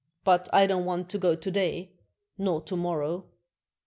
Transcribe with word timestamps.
But 0.23 0.49
I 0.51 0.65
don't 0.65 0.83
want 0.85 1.09
to 1.11 1.19
go 1.19 1.35
to 1.35 1.51
day, 1.51 1.91
nor 2.35 2.59
to 2.63 2.75
morrow." 2.75 3.25